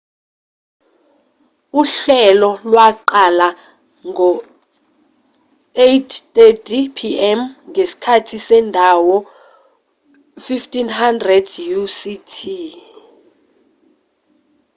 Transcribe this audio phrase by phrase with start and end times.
[1.81, 3.47] uhlelo lwaqala
[4.09, 7.39] ngo-8:30 p.m.
[7.69, 9.17] ngesikhathi sendawo
[10.45, 12.35] 15.00 utc